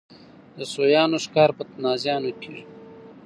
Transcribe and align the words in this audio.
د 0.57 0.59
سویانو 0.73 1.17
ښکار 1.25 1.49
په 1.57 1.63
تازیانو 1.81 2.31
کېږي. 2.41 2.63